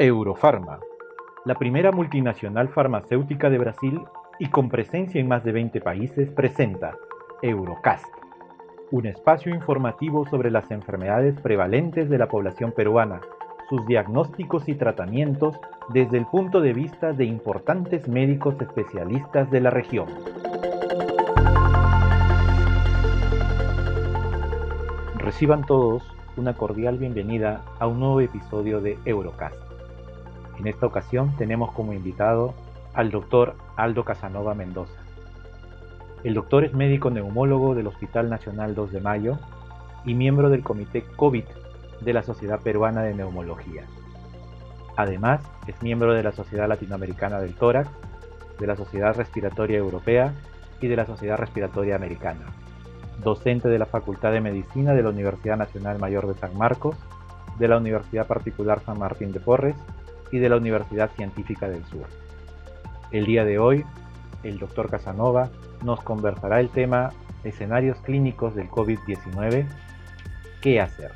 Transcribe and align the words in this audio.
Eurofarma, 0.00 0.78
la 1.44 1.56
primera 1.56 1.90
multinacional 1.90 2.68
farmacéutica 2.68 3.50
de 3.50 3.58
Brasil 3.58 4.00
y 4.38 4.48
con 4.48 4.68
presencia 4.68 5.20
en 5.20 5.26
más 5.26 5.42
de 5.42 5.50
20 5.50 5.80
países, 5.80 6.30
presenta 6.30 6.94
Eurocast, 7.42 8.06
un 8.92 9.06
espacio 9.06 9.52
informativo 9.52 10.24
sobre 10.26 10.52
las 10.52 10.70
enfermedades 10.70 11.40
prevalentes 11.40 12.08
de 12.08 12.16
la 12.16 12.28
población 12.28 12.70
peruana, 12.70 13.20
sus 13.68 13.84
diagnósticos 13.86 14.68
y 14.68 14.76
tratamientos 14.76 15.56
desde 15.88 16.18
el 16.18 16.26
punto 16.26 16.60
de 16.60 16.74
vista 16.74 17.12
de 17.12 17.24
importantes 17.24 18.06
médicos 18.06 18.54
especialistas 18.60 19.50
de 19.50 19.60
la 19.60 19.70
región. 19.70 20.06
Reciban 25.16 25.66
todos 25.66 26.04
una 26.36 26.54
cordial 26.54 26.98
bienvenida 26.98 27.64
a 27.80 27.88
un 27.88 27.98
nuevo 27.98 28.20
episodio 28.20 28.80
de 28.80 28.96
Eurocast. 29.04 29.67
En 30.58 30.66
esta 30.66 30.86
ocasión 30.86 31.36
tenemos 31.36 31.72
como 31.72 31.92
invitado 31.92 32.54
al 32.92 33.10
doctor 33.10 33.54
Aldo 33.76 34.04
Casanova 34.04 34.54
Mendoza. 34.54 35.00
El 36.24 36.34
doctor 36.34 36.64
es 36.64 36.74
médico 36.74 37.10
neumólogo 37.10 37.76
del 37.76 37.86
Hospital 37.86 38.28
Nacional 38.28 38.74
2 38.74 38.90
de 38.90 39.00
Mayo 39.00 39.38
y 40.04 40.14
miembro 40.14 40.50
del 40.50 40.64
Comité 40.64 41.02
COVID 41.16 41.44
de 42.00 42.12
la 42.12 42.24
Sociedad 42.24 42.60
Peruana 42.60 43.02
de 43.02 43.14
Neumología. 43.14 43.84
Además, 44.96 45.40
es 45.68 45.80
miembro 45.80 46.12
de 46.12 46.24
la 46.24 46.32
Sociedad 46.32 46.68
Latinoamericana 46.68 47.38
del 47.38 47.54
Tórax, 47.54 47.88
de 48.58 48.66
la 48.66 48.74
Sociedad 48.74 49.14
Respiratoria 49.14 49.78
Europea 49.78 50.34
y 50.80 50.88
de 50.88 50.96
la 50.96 51.06
Sociedad 51.06 51.38
Respiratoria 51.38 51.94
Americana. 51.94 52.46
Docente 53.22 53.68
de 53.68 53.78
la 53.78 53.86
Facultad 53.86 54.32
de 54.32 54.40
Medicina 54.40 54.92
de 54.94 55.02
la 55.04 55.10
Universidad 55.10 55.56
Nacional 55.56 56.00
Mayor 56.00 56.26
de 56.26 56.34
San 56.34 56.56
Marcos, 56.58 56.96
de 57.60 57.68
la 57.68 57.76
Universidad 57.76 58.26
Particular 58.26 58.80
San 58.80 58.98
Martín 58.98 59.30
de 59.30 59.38
Porres 59.38 59.76
y 60.30 60.38
de 60.38 60.48
la 60.48 60.56
Universidad 60.56 61.10
Científica 61.16 61.68
del 61.68 61.84
Sur. 61.86 62.06
El 63.10 63.26
día 63.26 63.44
de 63.44 63.58
hoy, 63.58 63.84
el 64.42 64.58
doctor 64.58 64.90
Casanova 64.90 65.50
nos 65.82 66.00
conversará 66.02 66.60
el 66.60 66.68
tema 66.70 67.12
escenarios 67.44 67.98
clínicos 67.98 68.54
del 68.54 68.68
COVID-19, 68.68 69.66
¿qué 70.60 70.80
hacer? 70.80 71.12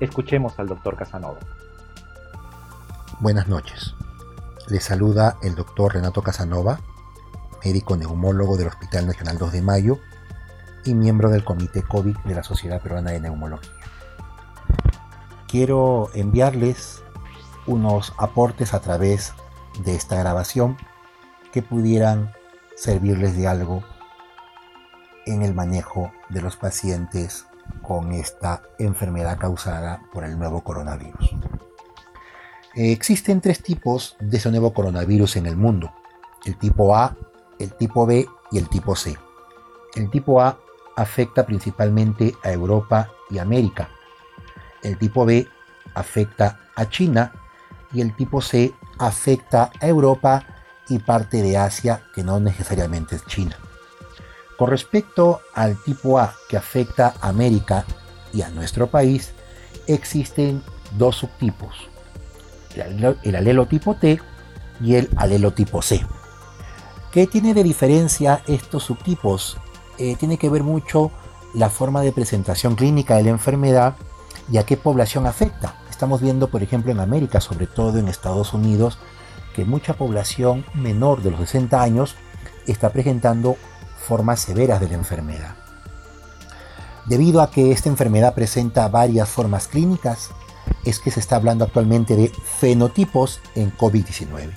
Escuchemos 0.00 0.58
al 0.58 0.68
doctor 0.68 0.96
Casanova. 0.96 1.38
Buenas 3.20 3.48
noches. 3.48 3.94
Le 4.68 4.80
saluda 4.80 5.36
el 5.42 5.54
doctor 5.54 5.94
Renato 5.94 6.22
Casanova, 6.22 6.80
médico 7.64 7.96
neumólogo 7.96 8.56
del 8.56 8.68
Hospital 8.68 9.06
Nacional 9.06 9.38
2 9.38 9.52
de 9.52 9.62
Mayo 9.62 9.98
y 10.84 10.94
miembro 10.94 11.30
del 11.30 11.44
Comité 11.44 11.82
COVID 11.82 12.16
de 12.24 12.34
la 12.34 12.42
Sociedad 12.42 12.80
Peruana 12.80 13.12
de 13.12 13.20
Neumología. 13.20 13.70
Quiero 15.46 16.10
enviarles 16.14 17.02
unos 17.66 18.12
aportes 18.18 18.74
a 18.74 18.80
través 18.80 19.32
de 19.84 19.94
esta 19.94 20.16
grabación 20.16 20.76
que 21.52 21.62
pudieran 21.62 22.32
servirles 22.76 23.36
de 23.36 23.46
algo 23.46 23.82
en 25.26 25.42
el 25.42 25.54
manejo 25.54 26.12
de 26.28 26.40
los 26.40 26.56
pacientes 26.56 27.46
con 27.82 28.12
esta 28.12 28.62
enfermedad 28.78 29.38
causada 29.38 30.02
por 30.12 30.24
el 30.24 30.38
nuevo 30.38 30.62
coronavirus. 30.62 31.36
existen 32.74 33.40
tres 33.40 33.62
tipos 33.62 34.16
de 34.18 34.38
ese 34.38 34.50
nuevo 34.50 34.72
coronavirus 34.72 35.36
en 35.36 35.46
el 35.46 35.56
mundo, 35.56 35.92
el 36.44 36.56
tipo 36.56 36.96
A, 36.96 37.16
el 37.58 37.72
tipo 37.74 38.06
B 38.06 38.26
y 38.50 38.58
el 38.58 38.68
tipo 38.68 38.96
C. 38.96 39.16
El 39.94 40.10
tipo 40.10 40.40
A 40.40 40.58
afecta 40.96 41.44
principalmente 41.46 42.34
a 42.42 42.50
Europa 42.50 43.10
y 43.30 43.38
América. 43.38 43.88
El 44.82 44.98
tipo 44.98 45.24
B 45.24 45.46
afecta 45.94 46.60
a 46.74 46.88
China 46.88 47.32
y 47.92 48.00
el 48.00 48.14
tipo 48.14 48.40
C 48.40 48.72
afecta 48.98 49.70
a 49.80 49.86
Europa 49.86 50.44
y 50.88 50.98
parte 50.98 51.42
de 51.42 51.56
Asia 51.56 52.02
que 52.14 52.22
no 52.22 52.40
necesariamente 52.40 53.16
es 53.16 53.26
China. 53.26 53.56
Con 54.58 54.70
respecto 54.70 55.40
al 55.54 55.76
tipo 55.82 56.18
A 56.18 56.34
que 56.48 56.56
afecta 56.56 57.14
a 57.20 57.28
América 57.28 57.84
y 58.32 58.42
a 58.42 58.48
nuestro 58.48 58.86
país, 58.86 59.32
existen 59.86 60.62
dos 60.96 61.16
subtipos, 61.16 61.88
el 62.74 63.36
alelo 63.36 63.66
tipo 63.66 63.94
T 63.94 64.20
y 64.80 64.94
el 64.94 65.10
alelo 65.16 65.52
tipo 65.52 65.82
C. 65.82 66.04
¿Qué 67.10 67.26
tiene 67.26 67.54
de 67.54 67.62
diferencia 67.62 68.42
estos 68.46 68.84
subtipos? 68.84 69.58
Eh, 69.98 70.16
tiene 70.16 70.38
que 70.38 70.48
ver 70.48 70.62
mucho 70.62 71.10
la 71.54 71.68
forma 71.68 72.00
de 72.00 72.12
presentación 72.12 72.74
clínica 72.74 73.16
de 73.16 73.24
la 73.24 73.30
enfermedad 73.30 73.96
y 74.50 74.56
a 74.56 74.64
qué 74.64 74.76
población 74.76 75.26
afecta. 75.26 75.81
Estamos 75.92 76.22
viendo, 76.22 76.48
por 76.48 76.62
ejemplo, 76.62 76.90
en 76.90 77.00
América, 77.00 77.42
sobre 77.42 77.66
todo 77.66 77.98
en 77.98 78.08
Estados 78.08 78.54
Unidos, 78.54 78.98
que 79.54 79.66
mucha 79.66 79.92
población 79.92 80.64
menor 80.72 81.22
de 81.22 81.30
los 81.30 81.40
60 81.40 81.82
años 81.82 82.16
está 82.66 82.90
presentando 82.90 83.56
formas 83.98 84.40
severas 84.40 84.80
de 84.80 84.88
la 84.88 84.94
enfermedad. 84.94 85.54
Debido 87.04 87.42
a 87.42 87.50
que 87.50 87.72
esta 87.72 87.90
enfermedad 87.90 88.34
presenta 88.34 88.88
varias 88.88 89.28
formas 89.28 89.68
clínicas, 89.68 90.30
es 90.84 90.98
que 90.98 91.10
se 91.10 91.20
está 91.20 91.36
hablando 91.36 91.66
actualmente 91.66 92.16
de 92.16 92.32
fenotipos 92.58 93.40
en 93.54 93.76
COVID-19. 93.76 94.50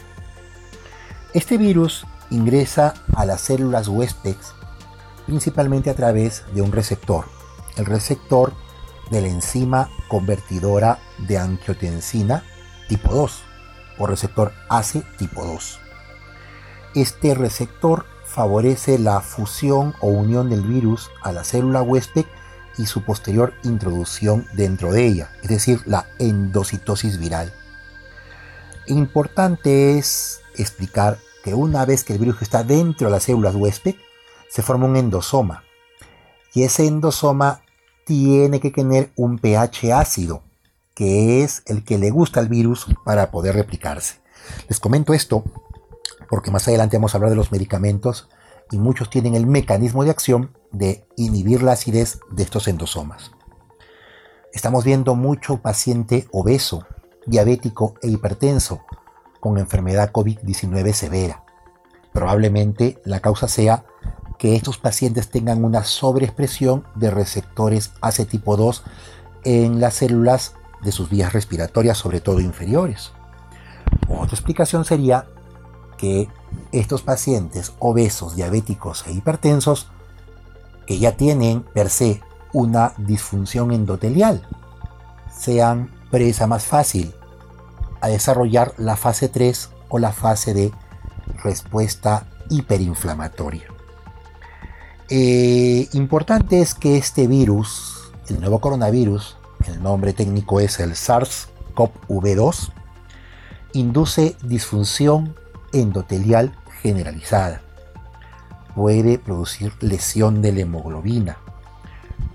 Este 1.34 1.58
virus 1.58 2.08
ingresa 2.30 2.94
a 3.14 3.26
las 3.26 3.42
células 3.42 3.90
huéspedes 3.90 4.54
principalmente 5.26 5.90
a 5.90 5.96
través 5.96 6.44
de 6.54 6.62
un 6.62 6.72
receptor, 6.72 7.26
el 7.76 7.86
receptor 7.86 8.54
de 9.10 9.22
la 9.22 9.28
enzima 9.28 9.90
convertidora 10.08 11.00
de 11.18 11.38
angiotensina 11.38 12.44
tipo 12.88 13.14
2 13.14 13.44
o 13.98 14.08
receptor 14.08 14.52
ACE 14.70 15.04
tipo 15.18 15.46
2. 15.46 15.80
Este 16.96 17.34
receptor 17.34 18.06
favorece 18.26 19.00
la 19.00 19.22
fusión 19.22 19.94
o 20.02 20.08
unión 20.08 20.50
del 20.50 20.62
virus 20.62 21.10
a 21.22 21.32
la 21.32 21.44
célula 21.44 21.82
huésped 21.82 22.26
y 22.78 22.86
su 22.88 23.04
posterior 23.04 23.54
introducción 23.64 24.48
dentro 24.54 24.92
de 24.92 25.06
ella, 25.06 25.32
es 25.42 25.50
decir, 25.50 25.82
la 25.86 26.08
endocitosis 26.20 27.20
viral. 27.20 27.54
Importante 28.88 29.98
es 29.98 30.42
explicar 30.56 31.18
que 31.44 31.54
una 31.54 31.86
vez 31.86 32.04
que 32.04 32.14
el 32.14 32.20
virus 32.20 32.42
está 32.42 32.64
dentro 32.64 33.08
de 33.08 33.12
las 33.12 33.24
células 33.24 33.56
huésped, 33.56 33.96
se 34.50 34.62
forma 34.62 34.86
un 34.86 34.96
endosoma. 34.96 35.64
Y 36.54 36.64
ese 36.64 36.88
endosoma 36.88 37.62
tiene 38.06 38.60
que 38.60 38.72
tener 38.72 39.12
un 39.16 39.40
pH 39.40 39.92
ácido, 39.92 40.44
que 40.94 41.44
es 41.44 41.64
el 41.66 41.84
que 41.84 41.98
le 41.98 42.12
gusta 42.12 42.40
al 42.40 42.48
virus 42.48 42.88
para 43.04 43.32
poder 43.32 43.56
replicarse. 43.56 44.20
Les 44.70 44.80
comento 44.80 45.14
esto 45.14 45.44
porque 46.30 46.52
más 46.52 46.68
adelante 46.68 46.98
vamos 46.98 47.14
a 47.14 47.18
hablar 47.18 47.32
de 47.32 47.36
los 47.36 47.52
medicamentos 47.52 48.30
y 48.72 48.78
muchos 48.78 49.10
tienen 49.10 49.36
el 49.36 49.48
mecanismo 49.48 50.04
de 50.04 50.12
acción 50.12 50.52
de 50.72 51.06
inhibir 51.16 51.62
la 51.62 51.74
acidez 51.74 52.20
de 52.32 52.44
estos 52.44 52.68
endosomas. 52.68 53.32
Estamos 54.54 54.86
viendo 54.86 55.16
mucho 55.16 55.58
paciente 55.58 56.28
obeso, 56.32 56.86
diabético 57.26 57.96
e 58.02 58.08
hipertenso 58.08 58.82
con 59.40 59.58
enfermedad 59.58 60.12
COVID-19 60.12 60.94
severa. 60.94 61.44
Probablemente 62.14 63.02
la 63.04 63.20
causa 63.20 63.48
sea 63.48 63.86
que 64.38 64.56
estos 64.56 64.78
pacientes 64.78 65.30
tengan 65.30 65.64
una 65.64 65.84
sobreexpresión 65.84 66.86
de 66.96 67.12
receptores 67.12 67.92
AC 68.02 68.28
tipo 68.28 68.58
2 68.58 68.84
en 69.44 69.80
las 69.80 69.96
células 69.96 70.56
de 70.84 70.92
sus 70.92 71.10
vías 71.10 71.34
respiratorias, 71.34 71.98
sobre 71.98 72.22
todo 72.22 72.40
inferiores. 72.40 73.12
Otra 74.08 74.36
explicación 74.36 74.86
sería 74.86 75.28
que 75.98 76.30
estos 76.72 77.02
pacientes 77.02 77.74
obesos, 77.80 78.36
diabéticos 78.36 79.06
e 79.08 79.14
hipertensos, 79.14 79.88
que 80.86 81.00
ya 81.00 81.18
tienen 81.18 81.62
per 81.62 81.90
se 81.90 82.22
una 82.54 82.94
disfunción 82.98 83.72
endotelial, 83.72 84.48
sean 85.36 85.92
presa 86.12 86.48
más 86.48 86.66
fácil 86.66 87.14
a 88.02 88.08
desarrollar 88.08 88.74
la 88.78 88.96
fase 88.96 89.30
3 89.30 89.70
o 89.90 90.00
la 90.00 90.12
fase 90.12 90.54
de 90.54 90.72
respuesta 91.44 92.28
hiperinflamatoria. 92.50 93.75
Eh, 95.08 95.88
importante 95.94 96.62
es 96.62 96.74
que 96.74 96.98
este 96.98 97.28
virus, 97.28 98.12
el 98.28 98.40
nuevo 98.40 98.60
coronavirus, 98.60 99.38
el 99.68 99.84
nombre 99.84 100.14
técnico 100.14 100.60
es 100.60 100.80
el 100.80 100.94
SARS-CoV-2, 100.94 102.72
induce 103.74 104.36
disfunción 104.42 105.36
endotelial 105.74 106.58
generalizada. 106.82 107.62
Puede 108.74 109.20
producir 109.20 109.74
lesión 109.80 110.42
de 110.42 110.54
la 110.54 110.62
hemoglobina, 110.62 111.38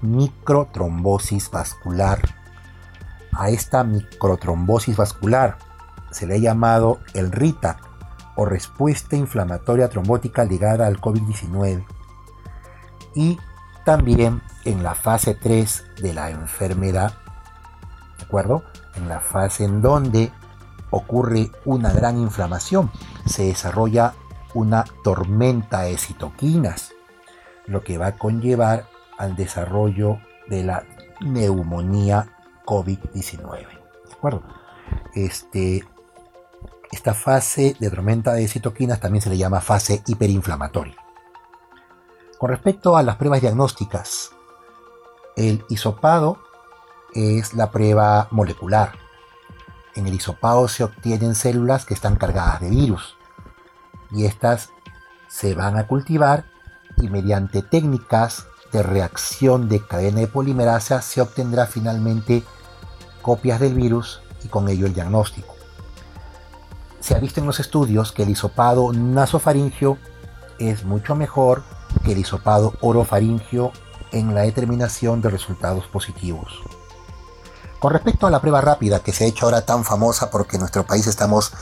microtrombosis 0.00 1.50
vascular. 1.50 2.20
A 3.32 3.50
esta 3.50 3.82
microtrombosis 3.82 4.96
vascular 4.96 5.58
se 6.12 6.28
le 6.28 6.36
ha 6.36 6.38
llamado 6.38 7.00
el 7.14 7.32
RITA 7.32 7.78
o 8.36 8.44
respuesta 8.44 9.16
inflamatoria 9.16 9.88
trombótica 9.88 10.44
ligada 10.44 10.86
al 10.86 11.00
COVID-19 11.00 11.84
y 13.14 13.38
también 13.84 14.42
en 14.64 14.82
la 14.82 14.94
fase 14.94 15.34
3 15.34 15.84
de 16.02 16.14
la 16.14 16.30
enfermedad, 16.30 17.14
¿de 18.18 18.24
acuerdo? 18.24 18.62
En 18.96 19.08
la 19.08 19.20
fase 19.20 19.64
en 19.64 19.80
donde 19.80 20.30
ocurre 20.90 21.50
una 21.64 21.92
gran 21.92 22.18
inflamación, 22.18 22.90
se 23.26 23.44
desarrolla 23.44 24.14
una 24.54 24.84
tormenta 25.04 25.82
de 25.82 25.96
citoquinas, 25.96 26.92
lo 27.66 27.82
que 27.82 27.98
va 27.98 28.08
a 28.08 28.16
conllevar 28.16 28.86
al 29.16 29.36
desarrollo 29.36 30.18
de 30.48 30.64
la 30.64 30.84
neumonía 31.20 32.28
COVID-19. 32.64 33.66
¿De 34.08 34.12
acuerdo? 34.12 34.42
Este, 35.14 35.84
esta 36.90 37.14
fase 37.14 37.76
de 37.78 37.90
tormenta 37.90 38.32
de 38.32 38.48
citoquinas 38.48 39.00
también 39.00 39.22
se 39.22 39.30
le 39.30 39.38
llama 39.38 39.60
fase 39.60 40.02
hiperinflamatoria. 40.06 40.96
Con 42.40 42.48
respecto 42.48 42.96
a 42.96 43.02
las 43.02 43.16
pruebas 43.16 43.42
diagnósticas, 43.42 44.30
el 45.36 45.62
hisopado 45.68 46.38
es 47.12 47.52
la 47.52 47.70
prueba 47.70 48.28
molecular. 48.30 48.92
En 49.94 50.06
el 50.06 50.14
hisopado 50.14 50.66
se 50.66 50.82
obtienen 50.82 51.34
células 51.34 51.84
que 51.84 51.92
están 51.92 52.16
cargadas 52.16 52.62
de 52.62 52.70
virus 52.70 53.14
y 54.10 54.24
estas 54.24 54.70
se 55.28 55.54
van 55.54 55.76
a 55.76 55.86
cultivar 55.86 56.46
y 56.96 57.10
mediante 57.10 57.60
técnicas 57.60 58.46
de 58.72 58.82
reacción 58.82 59.68
de 59.68 59.86
cadena 59.86 60.20
de 60.20 60.26
polimerasa 60.26 61.02
se 61.02 61.20
obtendrá 61.20 61.66
finalmente 61.66 62.42
copias 63.20 63.60
del 63.60 63.74
virus 63.74 64.22
y 64.42 64.48
con 64.48 64.66
ello 64.70 64.86
el 64.86 64.94
diagnóstico. 64.94 65.54
Se 67.00 67.14
ha 67.14 67.18
visto 67.18 67.40
en 67.40 67.46
los 67.46 67.60
estudios 67.60 68.12
que 68.12 68.22
el 68.22 68.30
hisopado 68.30 68.94
nasofaringio 68.94 69.98
es 70.58 70.86
mucho 70.86 71.14
mejor 71.14 71.64
el 72.04 72.18
hisopado 72.18 72.74
orofaringio 72.80 73.72
en 74.12 74.34
la 74.34 74.42
determinación 74.42 75.20
de 75.20 75.30
resultados 75.30 75.86
positivos. 75.86 76.60
Con 77.78 77.92
respecto 77.92 78.26
a 78.26 78.30
la 78.30 78.40
prueba 78.40 78.60
rápida 78.60 79.00
que 79.00 79.12
se 79.12 79.24
ha 79.24 79.26
hecho 79.28 79.46
ahora 79.46 79.64
tan 79.64 79.84
famosa 79.84 80.30
porque 80.30 80.56
en 80.56 80.60
nuestro 80.60 80.84
país 80.84 81.06
estamos 81.06 81.52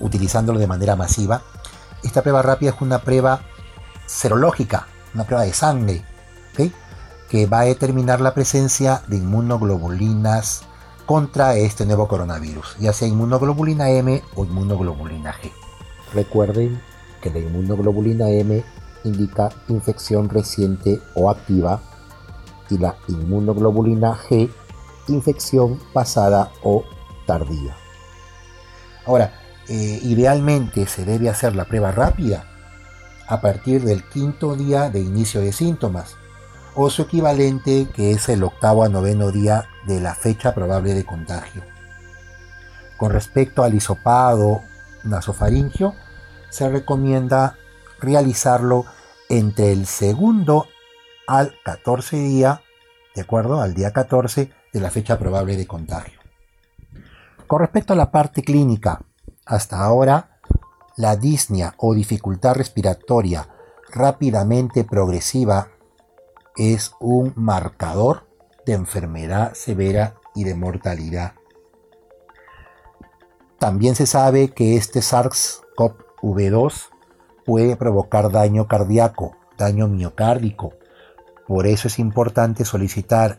utilizándolo 0.00 0.58
de 0.58 0.66
manera 0.66 0.96
masiva, 0.96 1.42
esta 2.02 2.22
prueba 2.22 2.42
rápida 2.42 2.70
es 2.70 2.80
una 2.80 3.00
prueba 3.00 3.42
serológica, 4.06 4.86
una 5.14 5.24
prueba 5.24 5.44
de 5.44 5.52
sangre, 5.52 6.04
que 7.28 7.46
va 7.46 7.60
a 7.60 7.64
determinar 7.64 8.20
la 8.20 8.32
presencia 8.32 9.02
de 9.06 9.18
inmunoglobulinas 9.18 10.62
contra 11.04 11.56
este 11.56 11.84
nuevo 11.84 12.08
coronavirus, 12.08 12.76
ya 12.78 12.92
sea 12.92 13.06
inmunoglobulina 13.06 13.90
M 13.90 14.22
o 14.34 14.44
inmunoglobulina 14.44 15.34
G. 15.34 15.52
Recuerden 16.14 16.80
que 17.20 17.30
la 17.30 17.38
inmunoglobulina 17.38 18.30
M 18.30 18.64
indica 19.08 19.50
infección 19.68 20.28
reciente 20.28 21.00
o 21.14 21.30
activa 21.30 21.80
y 22.70 22.78
la 22.78 22.96
inmunoglobulina 23.08 24.16
G 24.16 24.50
infección 25.08 25.80
pasada 25.92 26.50
o 26.62 26.84
tardía. 27.26 27.76
Ahora, 29.06 29.32
eh, 29.68 30.00
idealmente 30.02 30.86
se 30.86 31.04
debe 31.04 31.28
hacer 31.28 31.56
la 31.56 31.64
prueba 31.64 31.92
rápida 31.92 32.44
a 33.26 33.40
partir 33.40 33.82
del 33.84 34.04
quinto 34.08 34.54
día 34.54 34.90
de 34.90 35.00
inicio 35.00 35.40
de 35.40 35.52
síntomas 35.52 36.16
o 36.74 36.88
su 36.90 37.02
equivalente 37.02 37.88
que 37.94 38.12
es 38.12 38.28
el 38.28 38.42
octavo 38.44 38.84
a 38.84 38.88
noveno 38.88 39.30
día 39.30 39.66
de 39.86 40.00
la 40.00 40.14
fecha 40.14 40.54
probable 40.54 40.94
de 40.94 41.04
contagio. 41.04 41.62
Con 42.96 43.12
respecto 43.12 43.62
al 43.62 43.74
hisopado 43.74 44.62
nasofaringio, 45.04 45.94
se 46.50 46.68
recomienda 46.68 47.56
realizarlo 48.00 48.86
entre 49.28 49.72
el 49.72 49.86
segundo 49.86 50.66
al 51.26 51.54
14 51.64 52.16
día, 52.16 52.62
de 53.14 53.22
acuerdo, 53.22 53.60
al 53.60 53.74
día 53.74 53.92
14 53.92 54.50
de 54.72 54.80
la 54.80 54.90
fecha 54.90 55.18
probable 55.18 55.56
de 55.56 55.66
contagio. 55.66 56.18
Con 57.46 57.60
respecto 57.60 57.92
a 57.92 57.96
la 57.96 58.10
parte 58.10 58.42
clínica, 58.42 59.02
hasta 59.46 59.80
ahora, 59.80 60.40
la 60.96 61.16
disnea 61.16 61.74
o 61.78 61.94
dificultad 61.94 62.54
respiratoria 62.54 63.48
rápidamente 63.90 64.84
progresiva 64.84 65.68
es 66.56 66.92
un 67.00 67.32
marcador 67.36 68.26
de 68.66 68.74
enfermedad 68.74 69.54
severa 69.54 70.16
y 70.34 70.44
de 70.44 70.54
mortalidad. 70.54 71.34
También 73.58 73.94
se 73.94 74.06
sabe 74.06 74.50
que 74.50 74.76
este 74.76 75.00
SARS-CoV-2 75.00 76.90
puede 77.48 77.76
provocar 77.76 78.30
daño 78.30 78.68
cardíaco, 78.68 79.34
daño 79.56 79.88
miocárdico. 79.88 80.74
Por 81.46 81.66
eso 81.66 81.88
es 81.88 81.98
importante 81.98 82.66
solicitar 82.66 83.38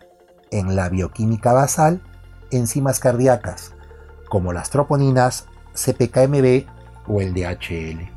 en 0.50 0.76
la 0.76 0.90
bioquímica 0.90 1.54
basal 1.54 2.02
enzimas 2.50 3.00
cardíacas, 3.00 3.76
como 4.28 4.52
las 4.52 4.72
troponinas, 4.72 5.46
CPKMB 5.76 6.66
o 7.08 7.22
el 7.22 7.36
DHL. 7.36 8.10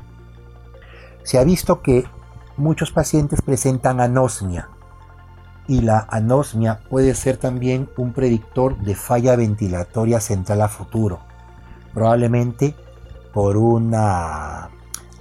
Se 1.21 1.37
ha 1.37 1.43
visto 1.43 1.83
que 1.83 2.05
muchos 2.57 2.91
pacientes 2.91 3.43
presentan 3.43 4.01
anosmia 4.01 4.69
y 5.67 5.81
la 5.81 6.07
anosmia 6.09 6.79
puede 6.89 7.13
ser 7.13 7.37
también 7.37 7.87
un 7.97 8.13
predictor 8.13 8.79
de 8.79 8.95
falla 8.95 9.35
ventilatoria 9.35 10.19
central 10.19 10.63
a 10.63 10.69
futuro, 10.69 11.19
probablemente 11.93 12.75
por, 13.31 13.57
una, 13.57 14.71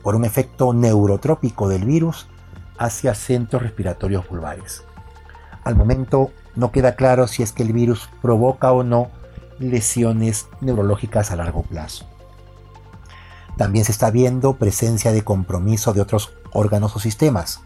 por 0.03 0.15
un 0.15 0.25
efecto 0.25 0.73
neurotrópico 0.73 1.69
del 1.69 1.85
virus 1.85 2.27
hacia 2.79 3.15
centros 3.15 3.63
respiratorios 3.63 4.29
vulvares. 4.29 4.85
Al 5.65 5.77
momento 5.77 6.31
no 6.57 6.73
queda 6.73 6.97
claro 6.97 7.27
si 7.29 7.43
es 7.43 7.53
que 7.53 7.63
el 7.63 7.73
virus 7.73 8.09
provoca 8.21 8.73
o 8.73 8.83
no 8.83 9.11
lesiones 9.59 10.49
neurológicas 10.61 11.31
a 11.31 11.37
largo 11.37 11.63
plazo. 11.63 12.07
También 13.57 13.85
se 13.85 13.93
está 13.93 14.11
viendo 14.11 14.55
presencia 14.55 15.13
de 15.13 15.23
compromiso 15.23 15.93
de 15.93 16.01
otros 16.01 16.33
órganos 16.53 16.97
o 16.97 16.99
sistemas, 16.99 17.61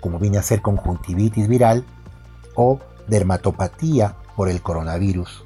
como 0.00 0.18
viene 0.18 0.38
a 0.38 0.42
ser 0.42 0.60
conjuntivitis 0.60 1.48
viral 1.48 1.84
o 2.54 2.78
dermatopatía 3.08 4.16
por 4.36 4.48
el 4.48 4.62
coronavirus, 4.62 5.44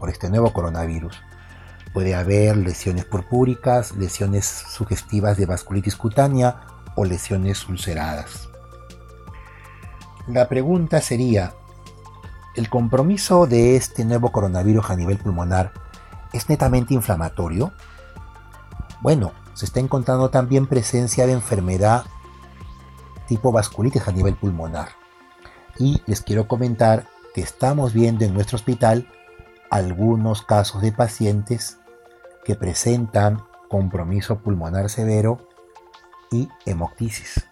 por 0.00 0.08
este 0.08 0.30
nuevo 0.30 0.52
coronavirus. 0.52 1.20
Puede 1.92 2.14
haber 2.14 2.56
lesiones 2.56 3.04
purpúricas, 3.04 3.96
lesiones 3.96 4.46
sugestivas 4.46 5.36
de 5.36 5.46
vasculitis 5.46 5.96
cutánea 5.96 6.60
o 6.94 7.04
lesiones 7.04 7.68
ulceradas. 7.68 8.48
La 10.26 10.48
pregunta 10.48 11.00
sería, 11.00 11.52
¿el 12.54 12.70
compromiso 12.70 13.46
de 13.46 13.76
este 13.76 14.04
nuevo 14.04 14.32
coronavirus 14.32 14.90
a 14.90 14.96
nivel 14.96 15.18
pulmonar 15.18 15.72
es 16.32 16.48
netamente 16.48 16.94
inflamatorio? 16.94 17.72
Bueno, 19.00 19.32
se 19.52 19.66
está 19.66 19.80
encontrando 19.80 20.30
también 20.30 20.66
presencia 20.66 21.26
de 21.26 21.32
enfermedad 21.32 22.04
tipo 23.26 23.52
vasculitis 23.52 24.08
a 24.08 24.12
nivel 24.12 24.34
pulmonar. 24.36 24.90
Y 25.78 26.02
les 26.06 26.20
quiero 26.22 26.48
comentar 26.48 27.06
que 27.34 27.40
estamos 27.40 27.92
viendo 27.92 28.24
en 28.24 28.34
nuestro 28.34 28.56
hospital 28.56 29.08
algunos 29.70 30.42
casos 30.42 30.82
de 30.82 30.92
pacientes 30.92 31.78
que 32.44 32.54
presentan 32.54 33.44
compromiso 33.68 34.40
pulmonar 34.40 34.90
severo 34.90 35.48
y 36.30 36.48
hemoctisis. 36.66 37.46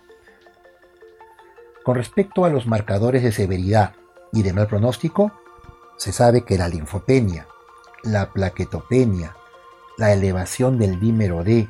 Con 1.85 1.97
respecto 1.97 2.45
a 2.45 2.51
los 2.51 2.67
marcadores 2.67 3.23
de 3.23 3.33
severidad 3.33 3.95
y 4.33 4.43
de 4.43 4.53
mal 4.53 4.67
pronóstico, 4.67 5.33
se 5.97 6.13
sabe 6.13 6.45
que 6.45 6.59
la 6.59 6.69
linfopenia, 6.69 7.47
la 8.03 8.33
plaquetopenia, 8.33 9.35
la 9.97 10.13
elevación 10.13 10.79
del 10.79 11.01
dímero 11.01 11.45
D, 11.45 11.69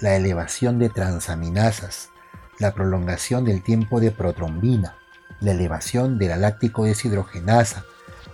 la 0.00 0.16
elevación 0.16 0.78
de 0.78 0.88
transaminasas, 0.88 2.10
la 2.58 2.72
prolongación 2.74 3.44
del 3.44 3.62
tiempo 3.62 4.00
de 4.00 4.10
protrombina, 4.10 4.96
la 5.40 5.52
elevación 5.52 6.18
de 6.18 6.28
la 6.28 6.36
láctico 6.36 6.84
deshidrogenasa, 6.84 7.84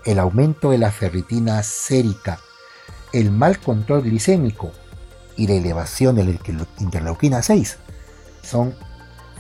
el 0.05 0.19
aumento 0.19 0.71
de 0.71 0.79
la 0.79 0.91
ferritina 0.91 1.63
sérica, 1.63 2.39
el 3.13 3.31
mal 3.31 3.59
control 3.59 4.03
glicémico 4.03 4.73
y 5.37 5.47
la 5.47 5.55
elevación 5.55 6.17
de 6.17 6.25
la 6.25 6.57
interleuquina 6.79 7.43
6 7.43 7.79
son 8.43 8.75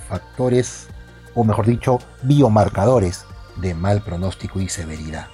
factores, 0.08 0.88
o 1.34 1.44
mejor 1.44 1.66
dicho, 1.66 1.98
biomarcadores 2.22 3.24
de 3.56 3.74
mal 3.74 4.02
pronóstico 4.02 4.60
y 4.60 4.68
severidad. 4.68 5.28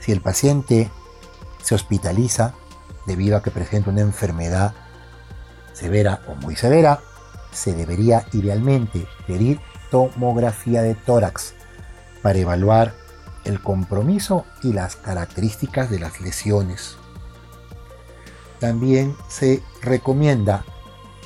Si 0.00 0.12
el 0.12 0.20
paciente 0.20 0.90
se 1.62 1.74
hospitaliza 1.74 2.54
debido 3.06 3.36
a 3.36 3.42
que 3.42 3.50
presenta 3.50 3.90
una 3.90 4.02
enfermedad 4.02 4.74
severa 5.72 6.20
o 6.28 6.34
muy 6.34 6.56
severa, 6.56 7.00
se 7.52 7.74
debería 7.74 8.26
idealmente 8.32 9.06
pedir 9.26 9.60
tomografía 9.90 10.82
de 10.82 10.94
tórax 10.94 11.54
para 12.22 12.38
evaluar 12.38 12.94
el 13.44 13.60
compromiso 13.60 14.44
y 14.62 14.72
las 14.72 14.96
características 14.96 15.90
de 15.90 15.98
las 15.98 16.20
lesiones. 16.20 16.96
También 18.58 19.14
se 19.28 19.62
recomienda 19.82 20.64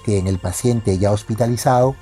que 0.05 0.19
en 0.19 0.27
el 0.27 0.39
paciente 0.39 0.99
ya 0.99 1.13
hospitalizado 1.13 1.95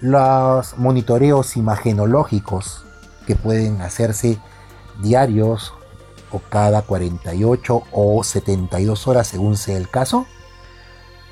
los 0.00 0.78
monitoreos 0.78 1.56
imagenológicos 1.56 2.84
que 3.26 3.36
pueden 3.36 3.80
hacerse 3.82 4.38
diarios 5.02 5.74
o 6.30 6.38
cada 6.38 6.82
48 6.82 7.82
o 7.92 8.24
72 8.24 9.08
horas 9.08 9.26
según 9.28 9.56
sea 9.56 9.76
el 9.76 9.88
caso, 9.88 10.26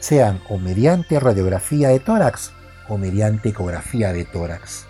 sean 0.00 0.40
o 0.48 0.58
mediante 0.58 1.20
radiografía 1.20 1.88
de 1.88 2.00
tórax 2.00 2.52
o 2.88 2.98
mediante 2.98 3.50
ecografía 3.50 4.12
de 4.12 4.25
tórax. 4.25 4.88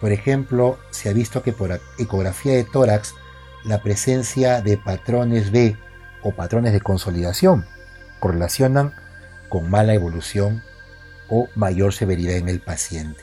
Por 0.00 0.12
ejemplo, 0.12 0.78
se 0.90 1.08
ha 1.08 1.12
visto 1.12 1.42
que 1.42 1.52
por 1.52 1.78
ecografía 1.98 2.54
de 2.54 2.64
tórax 2.64 3.14
la 3.64 3.82
presencia 3.82 4.62
de 4.62 4.78
patrones 4.78 5.50
B 5.50 5.76
o 6.22 6.32
patrones 6.32 6.72
de 6.72 6.80
consolidación 6.80 7.66
correlacionan 8.18 8.94
con 9.48 9.68
mala 9.70 9.94
evolución 9.94 10.62
o 11.28 11.48
mayor 11.54 11.92
severidad 11.92 12.36
en 12.36 12.48
el 12.48 12.60
paciente. 12.60 13.22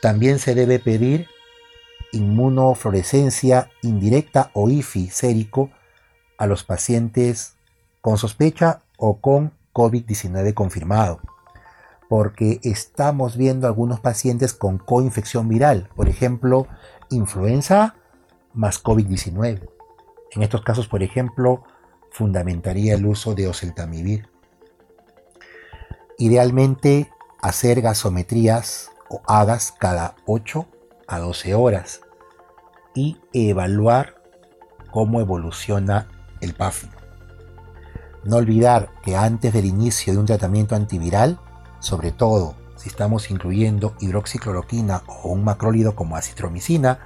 También 0.00 0.38
se 0.38 0.54
debe 0.54 0.78
pedir 0.78 1.28
inmunofluorescencia 2.12 3.70
indirecta 3.82 4.50
o 4.54 4.68
IFI 4.68 5.10
sérico 5.10 5.70
a 6.38 6.46
los 6.46 6.64
pacientes 6.64 7.54
con 8.00 8.18
sospecha 8.18 8.80
o 8.96 9.20
con 9.20 9.52
COVID-19 9.72 10.54
confirmado, 10.54 11.20
porque 12.10 12.58
estamos 12.64 13.36
viendo 13.36 13.68
algunos 13.68 14.00
pacientes 14.00 14.52
con 14.52 14.78
coinfección 14.78 15.48
viral, 15.48 15.88
por 15.94 16.08
ejemplo, 16.08 16.66
influenza 17.08 17.94
más 18.52 18.82
COVID-19. 18.82 19.70
En 20.32 20.42
estos 20.42 20.62
casos, 20.62 20.88
por 20.88 21.04
ejemplo, 21.04 21.62
fundamentaría 22.10 22.96
el 22.96 23.06
uso 23.06 23.36
de 23.36 23.46
oseltamivir. 23.46 24.28
Idealmente, 26.18 27.12
hacer 27.40 27.80
gasometrías 27.80 28.90
o 29.08 29.22
hagas 29.28 29.72
cada 29.78 30.16
8 30.26 30.66
a 31.06 31.20
12 31.20 31.54
horas 31.54 32.00
y 32.92 33.20
evaluar 33.32 34.20
cómo 34.90 35.20
evoluciona 35.20 36.08
el 36.40 36.54
PAFI. 36.54 36.88
No 38.24 38.38
olvidar 38.38 38.90
que 39.00 39.14
antes 39.14 39.52
del 39.52 39.66
inicio 39.66 40.12
de 40.12 40.18
un 40.18 40.26
tratamiento 40.26 40.74
antiviral, 40.74 41.38
sobre 41.80 42.12
todo 42.12 42.54
si 42.76 42.88
estamos 42.88 43.30
incluyendo 43.30 43.94
hidroxicloroquina 44.00 45.02
o 45.06 45.28
un 45.28 45.44
macrólido 45.44 45.94
como 45.94 46.16
acitromicina, 46.16 46.98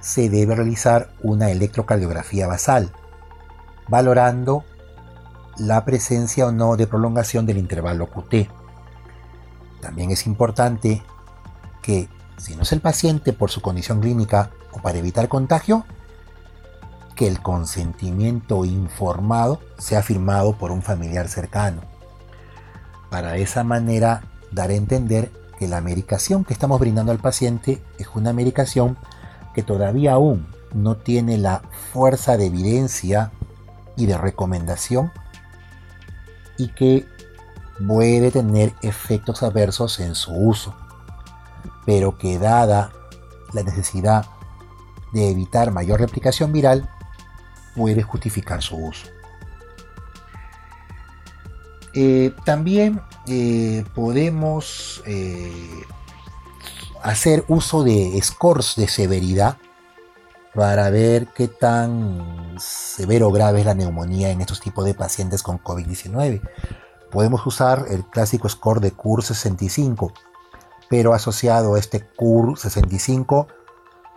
se 0.00 0.30
debe 0.30 0.54
realizar 0.54 1.10
una 1.22 1.50
electrocardiografía 1.50 2.46
basal, 2.46 2.90
valorando 3.86 4.64
la 5.58 5.84
presencia 5.84 6.46
o 6.46 6.52
no 6.52 6.76
de 6.76 6.86
prolongación 6.86 7.44
del 7.44 7.58
intervalo 7.58 8.08
QT. 8.08 8.48
También 9.82 10.10
es 10.10 10.26
importante 10.26 11.02
que, 11.82 12.08
si 12.38 12.56
no 12.56 12.62
es 12.62 12.72
el 12.72 12.80
paciente 12.80 13.34
por 13.34 13.50
su 13.50 13.60
condición 13.60 14.00
clínica 14.00 14.52
o 14.72 14.80
para 14.80 14.98
evitar 14.98 15.28
contagio, 15.28 15.84
que 17.14 17.28
el 17.28 17.42
consentimiento 17.42 18.64
informado 18.64 19.60
sea 19.76 20.02
firmado 20.02 20.56
por 20.56 20.70
un 20.70 20.80
familiar 20.80 21.28
cercano. 21.28 21.82
Para 23.10 23.36
esa 23.36 23.64
manera 23.64 24.22
dar 24.52 24.70
a 24.70 24.74
entender 24.74 25.30
que 25.58 25.68
la 25.68 25.80
medicación 25.80 26.44
que 26.44 26.54
estamos 26.54 26.80
brindando 26.80 27.12
al 27.12 27.18
paciente 27.18 27.82
es 27.98 28.08
una 28.14 28.32
medicación 28.32 28.96
que 29.54 29.62
todavía 29.62 30.12
aún 30.12 30.46
no 30.72 30.96
tiene 30.96 31.36
la 31.36 31.62
fuerza 31.92 32.36
de 32.36 32.46
evidencia 32.46 33.32
y 33.96 34.06
de 34.06 34.16
recomendación 34.16 35.12
y 36.56 36.68
que 36.68 37.06
puede 37.86 38.30
tener 38.30 38.72
efectos 38.82 39.42
adversos 39.42 40.00
en 40.00 40.14
su 40.14 40.32
uso, 40.32 40.74
pero 41.84 42.16
que 42.16 42.38
dada 42.38 42.92
la 43.52 43.62
necesidad 43.62 44.26
de 45.12 45.30
evitar 45.30 45.72
mayor 45.72 46.00
replicación 46.00 46.52
viral, 46.52 46.88
puede 47.74 48.02
justificar 48.02 48.62
su 48.62 48.76
uso. 48.76 49.08
Eh, 51.94 52.32
también 52.44 53.00
eh, 53.26 53.84
podemos 53.94 55.02
eh, 55.06 55.84
hacer 57.02 57.44
uso 57.48 57.82
de 57.82 58.18
scores 58.22 58.74
de 58.76 58.88
severidad 58.88 59.56
para 60.54 60.90
ver 60.90 61.28
qué 61.28 61.48
tan 61.48 62.56
severo 62.58 63.28
o 63.28 63.32
grave 63.32 63.60
es 63.60 63.66
la 63.66 63.74
neumonía 63.74 64.30
en 64.30 64.40
estos 64.40 64.60
tipos 64.60 64.84
de 64.84 64.94
pacientes 64.94 65.42
con 65.42 65.62
COVID-19. 65.62 66.40
Podemos 67.10 67.44
usar 67.46 67.86
el 67.88 68.04
clásico 68.04 68.48
score 68.48 68.80
de 68.80 68.92
CUR 68.92 69.22
65, 69.24 70.12
pero 70.88 71.12
asociado 71.12 71.74
a 71.74 71.78
este 71.78 72.06
CUR 72.16 72.58
65 72.58 73.48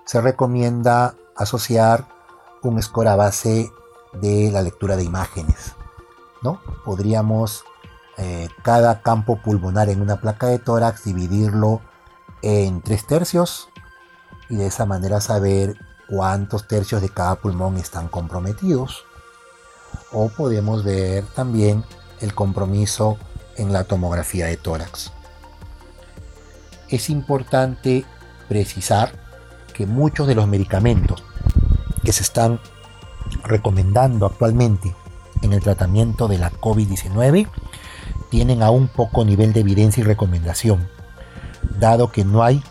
se 0.06 0.22
recomienda 0.22 1.16
asociar 1.36 2.08
un 2.62 2.82
score 2.82 3.08
a 3.08 3.16
base 3.16 3.72
de 4.14 4.52
la 4.52 4.62
lectura 4.62 4.96
de 4.96 5.04
imágenes. 5.04 5.74
Podríamos 6.86 7.64
eh, 8.18 8.50
cada 8.62 9.02
campo 9.02 9.38
pulmonar 9.42 9.90
en 9.90 10.02
una 10.02 10.20
placa 10.22 10.48
de 10.48 10.60
tórax 10.60 11.04
dividirlo 11.06 11.82
en 12.42 12.82
tres 12.82 13.08
tercios 13.08 13.70
y 14.50 14.58
de 14.58 14.68
esa 14.68 14.86
manera 14.86 15.22
saber 15.22 15.78
cuántos 16.08 16.68
tercios 16.68 17.02
de 17.02 17.10
cada 17.10 17.36
pulmón 17.36 17.78
están 17.78 18.08
comprometidos. 18.08 19.06
O 20.12 20.30
podemos 20.30 20.84
ver 20.84 21.26
también 21.36 21.84
el 22.20 22.36
compromiso 22.36 23.18
en 23.56 23.74
la 23.74 23.84
tomografía 23.86 24.48
de 24.48 24.58
tórax. 24.58 25.12
Es 26.90 27.10
importante 27.10 28.06
precisar 28.48 29.12
que 29.74 29.86
muchos 29.88 30.28
de 30.28 30.36
los 30.36 30.48
medicamentos 30.48 31.24
que 32.04 32.14
se 32.14 32.22
están 32.22 32.60
recomendando 33.44 34.26
actualmente 34.26 34.96
en 35.44 35.54
el 35.54 35.62
tratamiento 35.62 36.28
de 36.28 36.38
la 36.38 36.52
COVID-19 36.52 37.48
tienen 38.30 38.64
aún 38.64 38.88
poco 38.88 39.24
nivel 39.24 39.54
de 39.54 39.62
evidencia 39.62 40.02
y 40.02 40.06
recomendación 40.06 40.88
dado 41.80 42.12
que 42.12 42.26
no 42.26 42.44
hay 42.44 42.64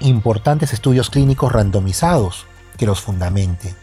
importantes 0.00 0.72
estudios 0.72 1.10
clínicos 1.10 1.52
randomizados 1.52 2.46
que 2.76 2.86
los 2.86 3.00
fundamenten, 3.00 3.76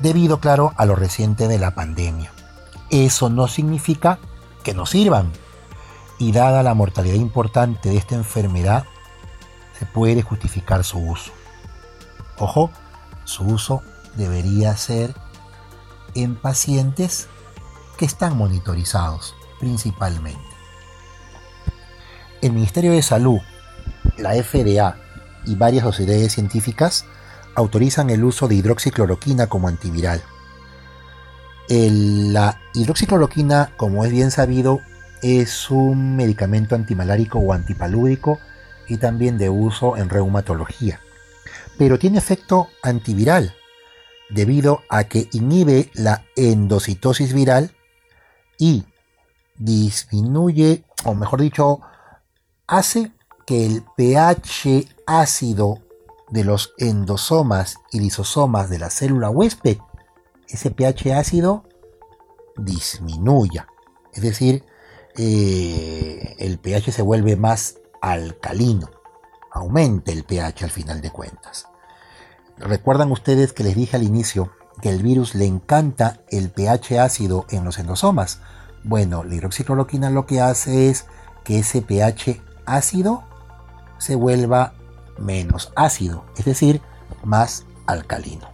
debido, 0.00 0.40
claro, 0.40 0.72
a 0.76 0.86
lo 0.86 0.94
reciente 0.94 1.48
de 1.48 1.58
la 1.58 1.74
pandemia. 1.74 2.30
Eso 2.90 3.28
no 3.28 3.48
significa 3.48 4.18
que 4.62 4.74
no 4.74 4.86
sirvan, 4.86 5.32
y 6.18 6.32
dada 6.32 6.62
la 6.62 6.74
mortalidad 6.74 7.14
importante 7.14 7.90
de 7.90 7.96
esta 7.96 8.14
enfermedad, 8.14 8.84
se 9.78 9.86
puede 9.86 10.22
justificar 10.22 10.82
su 10.84 10.98
uso. 10.98 11.30
Ojo, 12.38 12.70
su 13.24 13.44
uso 13.44 13.82
debería 14.16 14.76
ser 14.76 15.14
en 16.14 16.36
pacientes 16.36 17.28
que 17.96 18.04
están 18.04 18.36
monitorizados 18.36 19.34
principalmente. 19.58 20.40
El 22.40 22.52
Ministerio 22.52 22.92
de 22.92 23.02
Salud, 23.02 23.40
la 24.16 24.32
FDA 24.34 24.96
y 25.44 25.56
varias 25.56 25.84
sociedades 25.84 26.32
científicas 26.32 27.04
autorizan 27.54 28.10
el 28.10 28.24
uso 28.24 28.46
de 28.46 28.54
hidroxicloroquina 28.54 29.48
como 29.48 29.68
antiviral. 29.68 30.22
la 31.68 32.58
hidroxicloroquina, 32.74 33.72
como 33.76 34.04
es 34.04 34.10
bien 34.10 34.30
sabido, 34.30 34.80
es 35.22 35.70
un 35.70 36.16
medicamento 36.16 36.74
antimalárico 36.74 37.38
o 37.40 37.52
antipalúdico 37.52 38.38
y 38.86 38.96
también 38.98 39.36
de 39.36 39.50
uso 39.50 39.96
en 39.96 40.08
reumatología. 40.08 41.00
Pero 41.76 41.98
tiene 41.98 42.18
efecto 42.18 42.68
antiviral 42.82 43.54
debido 44.30 44.82
a 44.88 45.04
que 45.04 45.28
inhibe 45.32 45.90
la 45.94 46.24
endocitosis 46.36 47.32
viral 47.32 47.74
y 48.58 48.84
disminuye, 49.56 50.84
o 51.04 51.14
mejor 51.14 51.40
dicho, 51.40 51.80
hace 52.66 53.12
que 53.46 53.66
el 53.66 53.84
pH 53.96 54.86
ácido 55.06 55.82
de 56.30 56.44
los 56.44 56.74
endosomas 56.78 57.78
y 57.90 58.00
lisosomas 58.00 58.68
de 58.68 58.78
la 58.78 58.90
célula 58.90 59.30
huésped, 59.30 59.78
ese 60.48 60.70
pH 60.70 61.14
ácido 61.14 61.64
disminuya. 62.56 63.68
Es 64.12 64.22
decir, 64.22 64.64
eh, 65.16 66.36
el 66.38 66.58
pH 66.58 66.92
se 66.92 67.02
vuelve 67.02 67.36
más 67.36 67.78
alcalino. 68.00 68.90
Aumenta 69.50 70.12
el 70.12 70.24
pH 70.24 70.64
al 70.64 70.70
final 70.70 71.00
de 71.00 71.10
cuentas. 71.10 71.66
¿Recuerdan 72.60 73.12
ustedes 73.12 73.52
que 73.52 73.62
les 73.62 73.76
dije 73.76 73.96
al 73.96 74.02
inicio 74.02 74.50
que 74.82 74.90
el 74.90 75.02
virus 75.02 75.34
le 75.34 75.46
encanta 75.46 76.20
el 76.28 76.50
pH 76.50 76.98
ácido 76.98 77.46
en 77.50 77.64
los 77.64 77.78
endosomas? 77.78 78.40
Bueno, 78.82 79.22
la 79.22 79.36
hidroxicloroquina 79.36 80.10
lo 80.10 80.26
que 80.26 80.40
hace 80.40 80.88
es 80.88 81.06
que 81.44 81.60
ese 81.60 81.82
pH 81.82 82.40
ácido 82.66 83.22
se 83.98 84.16
vuelva 84.16 84.74
menos 85.18 85.72
ácido, 85.76 86.24
es 86.36 86.44
decir, 86.44 86.80
más 87.22 87.64
alcalino. 87.86 88.48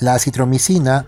La 0.00 0.18
citromicina 0.18 1.06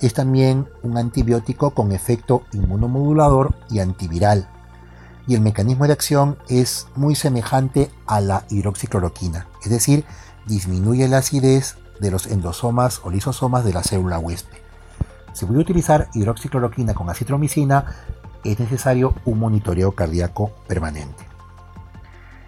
es 0.00 0.14
también 0.14 0.68
un 0.82 0.98
antibiótico 0.98 1.70
con 1.70 1.92
efecto 1.92 2.42
inmunomodulador 2.52 3.54
y 3.70 3.78
antiviral, 3.78 4.48
y 5.28 5.36
el 5.36 5.40
mecanismo 5.40 5.86
de 5.86 5.92
acción 5.92 6.36
es 6.48 6.88
muy 6.96 7.14
semejante 7.14 7.92
a 8.06 8.20
la 8.20 8.44
hidroxicloroquina, 8.50 9.46
es 9.62 9.70
decir, 9.70 10.04
disminuye 10.46 11.08
la 11.08 11.18
acidez 11.18 11.76
de 12.00 12.10
los 12.10 12.26
endosomas 12.26 13.00
o 13.04 13.10
lisosomas 13.10 13.64
de 13.64 13.72
la 13.72 13.82
célula 13.82 14.18
huésped. 14.18 14.58
Si 15.32 15.46
voy 15.46 15.56
a 15.56 15.60
utilizar 15.60 16.08
hidroxicloroquina 16.14 16.94
con 16.94 17.08
acitromicina, 17.08 17.86
es 18.44 18.58
necesario 18.58 19.14
un 19.24 19.38
monitoreo 19.38 19.92
cardíaco 19.92 20.50
permanente. 20.66 21.24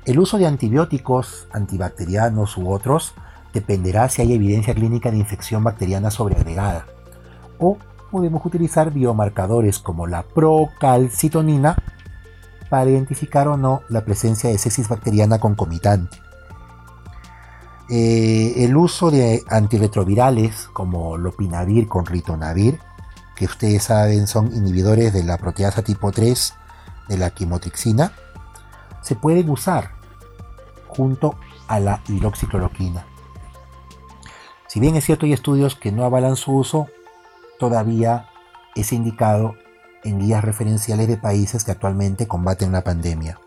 El 0.04 0.18
uso 0.18 0.36
de 0.36 0.46
antibióticos 0.46 1.46
antibacterianos 1.52 2.58
u 2.58 2.70
otros 2.70 3.14
dependerá 3.54 4.08
si 4.08 4.20
hay 4.20 4.34
evidencia 4.34 4.74
clínica 4.74 5.10
de 5.10 5.16
infección 5.16 5.64
bacteriana 5.64 6.10
sobreagregada. 6.10 6.86
O 7.58 7.78
podemos 8.10 8.44
utilizar 8.44 8.92
biomarcadores 8.92 9.78
como 9.78 10.06
la 10.06 10.22
procalcitonina 10.22 11.76
para 12.68 12.90
identificar 12.90 13.48
o 13.48 13.56
no 13.56 13.82
la 13.88 14.04
presencia 14.04 14.50
de 14.50 14.58
sepsis 14.58 14.88
bacteriana 14.88 15.38
concomitante. 15.38 16.23
Eh, 17.90 18.64
el 18.64 18.76
uso 18.76 19.10
de 19.10 19.44
antirretrovirales 19.48 20.68
como 20.72 21.18
lopinavir 21.18 21.86
con 21.86 22.06
ritonavir, 22.06 22.80
que 23.36 23.44
ustedes 23.44 23.84
saben 23.84 24.26
son 24.26 24.54
inhibidores 24.54 25.12
de 25.12 25.22
la 25.22 25.36
proteasa 25.36 25.82
tipo 25.82 26.10
3 26.10 26.54
de 27.08 27.18
la 27.18 27.30
quimotrixina, 27.30 28.12
se 29.02 29.16
pueden 29.16 29.50
usar 29.50 29.90
junto 30.88 31.36
a 31.68 31.78
la 31.80 32.00
hidroxicloroquina. 32.08 33.06
Si 34.66 34.80
bien 34.80 34.96
es 34.96 35.04
cierto 35.04 35.26
hay 35.26 35.32
estudios 35.32 35.76
que 35.76 35.92
no 35.92 36.04
avalan 36.04 36.36
su 36.36 36.52
uso, 36.52 36.88
todavía 37.58 38.28
es 38.74 38.92
indicado 38.92 39.56
en 40.04 40.20
guías 40.20 40.42
referenciales 40.42 41.06
de 41.06 41.16
países 41.16 41.64
que 41.64 41.70
actualmente 41.70 42.26
combaten 42.26 42.72
la 42.72 42.82
pandemia. 42.82 43.38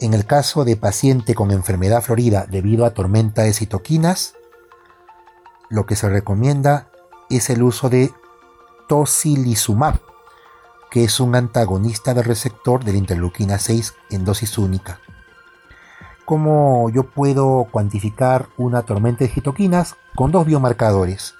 En 0.00 0.14
el 0.14 0.24
caso 0.24 0.64
de 0.64 0.76
paciente 0.76 1.34
con 1.34 1.50
enfermedad 1.50 2.00
florida 2.00 2.46
debido 2.48 2.86
a 2.86 2.94
tormenta 2.94 3.42
de 3.42 3.52
citoquinas, 3.52 4.32
lo 5.68 5.84
que 5.84 5.94
se 5.94 6.08
recomienda 6.08 6.88
es 7.28 7.50
el 7.50 7.62
uso 7.62 7.90
de 7.90 8.10
tocilizumab, 8.88 10.00
que 10.90 11.04
es 11.04 11.20
un 11.20 11.34
antagonista 11.34 12.14
del 12.14 12.24
receptor 12.24 12.82
de 12.82 12.92
la 12.92 12.98
interleuquina 12.98 13.58
6 13.58 13.92
en 14.08 14.24
dosis 14.24 14.56
única. 14.56 15.00
¿Cómo 16.24 16.88
yo 16.88 17.02
puedo 17.02 17.68
cuantificar 17.70 18.48
una 18.56 18.84
tormenta 18.84 19.24
de 19.24 19.30
citoquinas? 19.30 19.96
Con 20.16 20.32
dos 20.32 20.46
biomarcadores, 20.46 21.34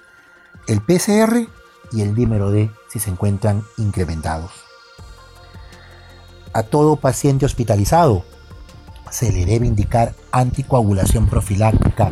el 0.67 0.81
PCR 0.81 1.47
y 1.91 2.01
el 2.03 2.13
dímero 2.13 2.51
D 2.51 2.69
si 2.89 2.99
se 2.99 3.09
encuentran 3.09 3.63
incrementados. 3.77 4.51
A 6.53 6.61
todo 6.61 6.97
paciente 6.97 7.47
hospitalizado 7.47 8.23
se 9.11 9.31
le 9.31 9.45
debe 9.45 9.67
indicar 9.67 10.15
anticoagulación 10.31 11.27
profiláctica 11.27 12.09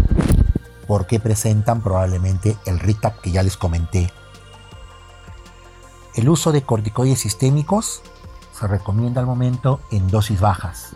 porque 0.85 1.19
presentan 1.19 1.81
probablemente 1.81 2.57
el 2.65 2.79
RITAP 2.79 3.21
que 3.21 3.31
ya 3.31 3.41
les 3.41 3.57
comenté. 3.57 4.11
El 6.15 6.27
uso 6.29 6.51
de 6.51 6.63
corticoides 6.63 7.19
sistémicos 7.19 8.01
se 8.51 8.67
recomienda 8.67 9.21
al 9.21 9.27
momento 9.27 9.79
en 9.91 10.07
dosis 10.09 10.41
bajas. 10.41 10.95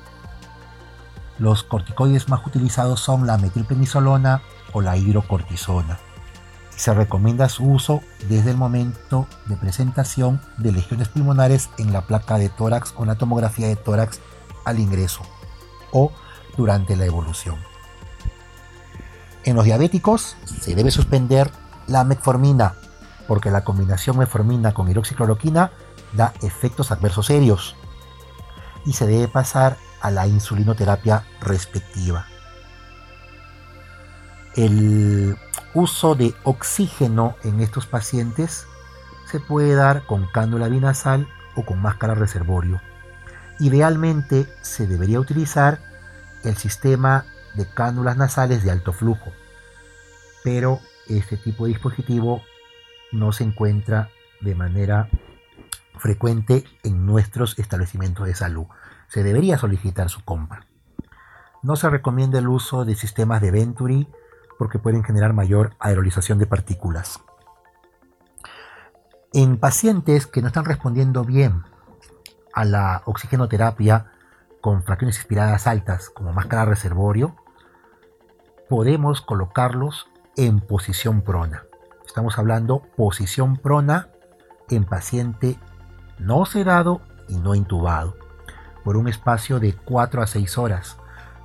Los 1.39 1.63
corticoides 1.63 2.27
más 2.27 2.45
utilizados 2.45 2.99
son 2.99 3.25
la 3.25 3.37
metilprednisolona 3.37 4.41
o 4.73 4.81
la 4.81 4.97
hidrocortisona. 4.97 5.99
Se 6.75 6.93
recomienda 6.93 7.47
su 7.49 7.65
uso 7.65 8.01
desde 8.27 8.51
el 8.51 8.57
momento 8.57 9.27
de 9.45 9.55
presentación 9.55 10.41
de 10.57 10.71
lesiones 10.71 11.07
pulmonares 11.07 11.69
en 11.77 11.93
la 11.93 12.01
placa 12.01 12.37
de 12.37 12.49
tórax 12.49 12.93
o 12.97 13.05
la 13.05 13.15
tomografía 13.15 13.67
de 13.67 13.75
tórax 13.75 14.19
al 14.65 14.79
ingreso 14.79 15.21
o 15.93 16.11
durante 16.57 16.97
la 16.97 17.05
evolución. 17.05 17.55
En 19.45 19.55
los 19.55 19.65
diabéticos 19.65 20.35
se 20.45 20.75
debe 20.75 20.91
suspender 20.91 21.49
la 21.87 22.03
metformina 22.03 22.75
porque 23.27 23.51
la 23.51 23.63
combinación 23.63 24.17
metformina 24.17 24.73
con 24.73 24.89
hidroxicloroquina 24.89 25.71
da 26.13 26.33
efectos 26.41 26.91
adversos 26.91 27.27
serios 27.27 27.75
y 28.85 28.93
se 28.93 29.07
debe 29.07 29.27
pasar 29.27 29.77
a 30.01 30.11
la 30.11 30.27
insulinoterapia 30.27 31.25
respectiva. 31.41 32.25
El 34.55 35.37
uso 35.73 36.15
de 36.15 36.35
oxígeno 36.43 37.35
en 37.43 37.61
estos 37.61 37.87
pacientes 37.87 38.67
se 39.31 39.39
puede 39.39 39.73
dar 39.73 40.05
con 40.05 40.27
cánula 40.27 40.67
binasal 40.67 41.27
o 41.55 41.63
con 41.65 41.81
máscara 41.81 42.13
reservorio. 42.13 42.81
Idealmente 43.63 44.45
se 44.61 44.87
debería 44.87 45.21
utilizar 45.21 45.79
el 46.43 46.57
sistema 46.57 47.23
de 47.53 47.65
cánulas 47.65 48.17
nasales 48.17 48.61
de 48.61 48.71
alto 48.71 48.91
flujo, 48.91 49.31
pero 50.43 50.81
este 51.07 51.37
tipo 51.37 51.63
de 51.63 51.69
dispositivo 51.69 52.41
no 53.13 53.31
se 53.31 53.45
encuentra 53.45 54.09
de 54.41 54.53
manera 54.53 55.07
frecuente 55.97 56.65
en 56.83 57.05
nuestros 57.05 57.57
establecimientos 57.57 58.27
de 58.27 58.35
salud. 58.35 58.65
Se 59.07 59.23
debería 59.23 59.57
solicitar 59.57 60.09
su 60.09 60.25
compra. 60.25 60.67
No 61.61 61.77
se 61.77 61.89
recomienda 61.89 62.39
el 62.39 62.49
uso 62.49 62.83
de 62.83 62.95
sistemas 62.95 63.41
de 63.41 63.51
Venturi 63.51 64.09
porque 64.59 64.77
pueden 64.77 65.05
generar 65.05 65.31
mayor 65.31 65.73
aerolización 65.79 66.37
de 66.37 66.47
partículas. 66.47 67.21
En 69.31 69.55
pacientes 69.55 70.27
que 70.27 70.41
no 70.41 70.47
están 70.47 70.65
respondiendo 70.65 71.23
bien 71.23 71.63
a 72.53 72.65
la 72.65 73.01
oxigenoterapia 73.05 74.11
con 74.61 74.83
fracciones 74.83 75.17
inspiradas 75.17 75.67
altas 75.67 76.09
como 76.09 76.33
máscara 76.33 76.65
reservorio, 76.65 77.35
podemos 78.69 79.21
colocarlos 79.21 80.07
en 80.37 80.59
posición 80.59 81.21
prona. 81.21 81.63
Estamos 82.05 82.37
hablando 82.37 82.83
posición 82.95 83.57
prona 83.57 84.09
en 84.69 84.85
paciente 84.85 85.57
no 86.19 86.45
sedado 86.45 87.01
y 87.27 87.37
no 87.37 87.55
intubado 87.55 88.17
por 88.83 88.97
un 88.97 89.07
espacio 89.07 89.59
de 89.59 89.73
4 89.73 90.21
a 90.21 90.27
6 90.27 90.57
horas 90.57 90.97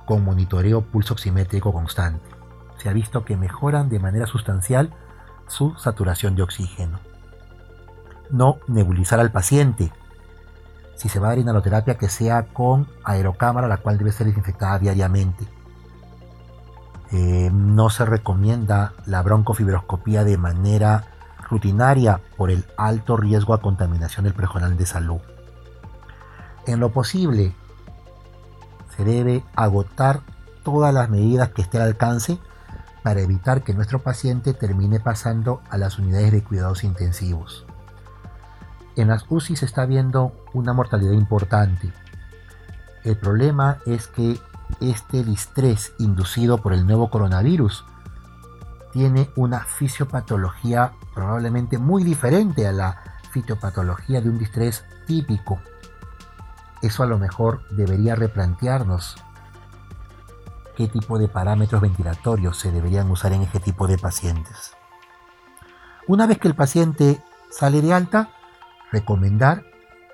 con 0.05 0.23
monitoreo 0.23 0.81
pulso 0.81 1.13
oximétrico 1.13 1.73
constante 1.73 2.39
se 2.79 2.89
ha 2.89 2.93
visto 2.93 3.25
que 3.25 3.37
mejoran 3.37 3.89
de 3.89 3.99
manera 3.99 4.25
sustancial 4.25 4.93
su 5.47 5.75
saturación 5.75 6.35
de 6.35 6.43
oxígeno. 6.43 6.99
No 8.29 8.59
nebulizar 8.67 9.19
al 9.19 9.31
paciente. 9.31 9.91
Si 10.99 11.07
se 11.07 11.17
va 11.17 11.27
a 11.27 11.29
dar 11.29 11.39
inhaloterapia, 11.39 11.97
que 11.97 12.09
sea 12.09 12.47
con 12.47 12.89
aerocámara, 13.05 13.69
la 13.69 13.77
cual 13.77 13.97
debe 13.97 14.11
ser 14.11 14.27
desinfectada 14.27 14.79
diariamente. 14.79 15.47
Eh, 17.11 17.49
no 17.53 17.89
se 17.89 18.03
recomienda 18.03 18.91
la 19.05 19.21
broncofibroscopía 19.21 20.25
de 20.25 20.37
manera 20.37 21.05
rutinaria 21.49 22.19
por 22.35 22.51
el 22.51 22.65
alto 22.77 23.15
riesgo 23.15 23.53
a 23.53 23.61
contaminación 23.61 24.25
del 24.25 24.33
prejonal 24.33 24.75
de 24.75 24.85
salud. 24.85 25.21
En 26.67 26.81
lo 26.81 26.91
posible, 26.91 27.55
se 28.97 29.05
debe 29.05 29.45
agotar 29.55 30.19
todas 30.63 30.93
las 30.93 31.09
medidas 31.09 31.49
que 31.49 31.61
esté 31.61 31.77
al 31.77 31.87
alcance 31.87 32.39
para 33.03 33.21
evitar 33.21 33.63
que 33.63 33.73
nuestro 33.73 33.99
paciente 33.99 34.53
termine 34.53 34.99
pasando 34.99 35.61
a 35.69 35.77
las 35.77 35.97
unidades 35.97 36.33
de 36.33 36.43
cuidados 36.43 36.83
intensivos. 36.83 37.65
En 38.99 39.07
las 39.07 39.23
UCI 39.29 39.55
se 39.55 39.65
está 39.65 39.85
viendo 39.85 40.33
una 40.51 40.73
mortalidad 40.73 41.13
importante. 41.13 41.89
El 43.05 43.15
problema 43.15 43.77
es 43.85 44.07
que 44.07 44.37
este 44.81 45.23
distrés 45.23 45.93
inducido 45.99 46.57
por 46.57 46.73
el 46.73 46.85
nuevo 46.85 47.09
coronavirus 47.09 47.85
tiene 48.91 49.29
una 49.37 49.61
fisiopatología 49.61 50.91
probablemente 51.15 51.77
muy 51.77 52.03
diferente 52.03 52.67
a 52.67 52.73
la 52.73 53.01
fisiopatología 53.31 54.19
de 54.19 54.27
un 54.27 54.37
distrés 54.37 54.83
típico. 55.07 55.61
Eso 56.81 57.01
a 57.01 57.05
lo 57.05 57.17
mejor 57.17 57.61
debería 57.69 58.15
replantearnos 58.15 59.15
qué 60.75 60.89
tipo 60.89 61.17
de 61.17 61.29
parámetros 61.29 61.81
ventilatorios 61.81 62.57
se 62.57 62.73
deberían 62.73 63.09
usar 63.09 63.31
en 63.31 63.43
este 63.43 63.61
tipo 63.61 63.87
de 63.87 63.97
pacientes. 63.97 64.73
Una 66.05 66.27
vez 66.27 66.37
que 66.37 66.49
el 66.49 66.55
paciente 66.55 67.23
sale 67.49 67.81
de 67.81 67.93
alta, 67.93 68.33
recomendar 68.91 69.63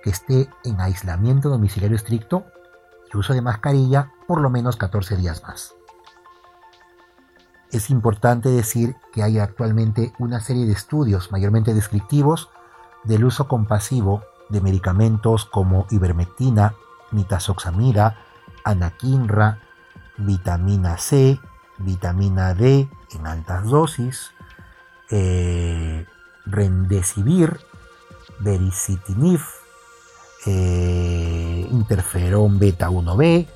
que 0.04 0.10
esté 0.10 0.50
en 0.64 0.80
aislamiento 0.82 1.50
domiciliario 1.50 1.98
estricto 1.98 2.46
y 3.14 3.18
uso 3.18 3.34
de 3.34 3.42
mascarilla 3.42 4.12
por 4.28 4.42
lo 4.42 4.50
menos 4.50 4.78
14 4.78 5.18
días 5.18 5.44
más. 5.44 5.76
Es 7.72 7.90
importante 7.90 8.50
decir 8.50 8.96
que 9.12 9.24
hay 9.24 9.40
actualmente 9.40 10.14
una 10.20 10.40
serie 10.40 10.66
de 10.66 10.74
estudios 10.74 11.32
mayormente 11.32 11.74
descriptivos 11.74 12.50
del 13.04 13.26
uso 13.26 13.48
compasivo 13.48 14.24
de 14.50 14.62
medicamentos 14.62 15.46
como 15.46 15.88
ivermectina, 15.90 16.76
mitazoxamida, 17.12 18.18
anakinra, 18.64 19.60
vitamina 20.18 20.98
C, 20.98 21.40
vitamina 21.78 22.54
D 22.54 22.90
en 23.14 23.28
altas 23.28 23.66
dosis, 23.66 24.32
eh, 25.10 26.06
vericitinib, 28.40 29.40
eh, 30.46 31.68
interferón 31.72 32.60
beta 32.60 32.90
1b, 32.90 33.48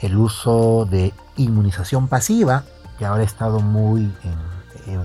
el 0.00 0.16
uso 0.16 0.86
de 0.90 1.12
inmunización 1.36 2.08
pasiva, 2.08 2.64
que 2.98 3.06
ahora 3.06 3.22
ha 3.22 3.26
estado 3.26 3.60
muy, 3.60 4.12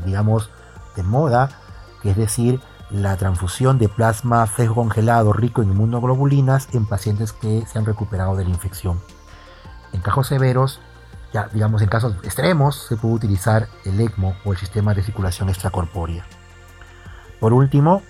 digamos, 0.05 0.49
de 0.95 1.03
moda, 1.03 1.49
es 2.03 2.15
decir, 2.15 2.59
la 2.89 3.17
transfusión 3.17 3.77
de 3.79 3.89
plasma 3.89 4.45
fresco 4.47 4.75
congelado 4.75 5.33
rico 5.33 5.61
en 5.61 5.71
inmunoglobulinas 5.71 6.69
en 6.73 6.85
pacientes 6.85 7.33
que 7.33 7.65
se 7.65 7.77
han 7.77 7.85
recuperado 7.85 8.35
de 8.35 8.45
la 8.45 8.49
infección. 8.49 9.01
En 9.93 10.01
casos 10.01 10.27
severos, 10.27 10.79
ya 11.33 11.49
digamos 11.53 11.81
en 11.81 11.89
casos 11.89 12.15
extremos, 12.23 12.85
se 12.87 12.95
puede 12.95 13.15
utilizar 13.15 13.67
el 13.83 13.99
ECMO 13.99 14.35
o 14.45 14.53
el 14.53 14.57
sistema 14.57 14.93
de 14.93 15.03
circulación 15.03 15.49
extracorpórea. 15.49 16.25
Por 17.39 17.53
último, 17.53 18.01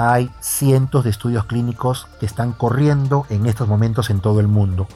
hay 0.00 0.30
cientos 0.40 1.04
de 1.04 1.10
estudios 1.10 1.46
clínicos 1.46 2.06
que 2.20 2.26
están 2.26 2.52
corriendo 2.52 3.26
en 3.30 3.46
estos 3.46 3.66
momentos 3.66 4.10
en 4.10 4.20
todo 4.20 4.38
el 4.38 4.46
mundo, 4.46 4.86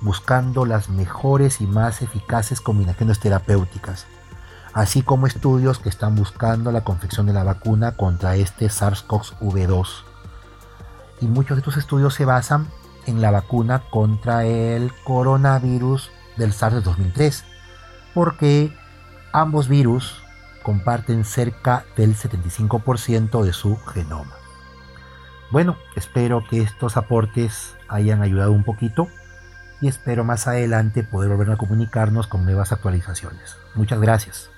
buscando 0.00 0.66
las 0.66 0.88
mejores 0.88 1.60
y 1.60 1.66
más 1.66 2.02
eficaces 2.02 2.60
combinaciones 2.60 3.20
terapéuticas 3.20 4.06
así 4.74 5.02
como 5.02 5.26
estudios 5.26 5.78
que 5.78 5.88
están 5.88 6.14
buscando 6.14 6.70
la 6.72 6.82
confección 6.82 7.26
de 7.26 7.32
la 7.32 7.42
vacuna 7.42 7.96
contra 7.96 8.36
este 8.36 8.66
SARS-CoV-2. 8.66 9.88
Y 11.20 11.26
muchos 11.26 11.56
de 11.56 11.60
estos 11.60 11.76
estudios 11.76 12.14
se 12.14 12.24
basan 12.24 12.68
en 13.06 13.20
la 13.20 13.30
vacuna 13.30 13.82
contra 13.90 14.44
el 14.44 14.92
coronavirus 15.04 16.10
del 16.36 16.52
SARS 16.52 16.76
de 16.76 16.80
2003, 16.82 17.44
porque 18.14 18.72
ambos 19.32 19.68
virus 19.68 20.22
comparten 20.62 21.24
cerca 21.24 21.84
del 21.96 22.14
75% 22.14 23.42
de 23.42 23.52
su 23.52 23.76
genoma. 23.78 24.34
Bueno, 25.50 25.76
espero 25.96 26.44
que 26.48 26.60
estos 26.60 26.98
aportes 26.98 27.74
hayan 27.88 28.20
ayudado 28.20 28.52
un 28.52 28.64
poquito 28.64 29.08
y 29.80 29.88
espero 29.88 30.22
más 30.22 30.46
adelante 30.46 31.04
poder 31.04 31.30
volver 31.30 31.50
a 31.52 31.56
comunicarnos 31.56 32.26
con 32.26 32.44
nuevas 32.44 32.72
actualizaciones. 32.72 33.56
Muchas 33.74 33.98
gracias. 33.98 34.50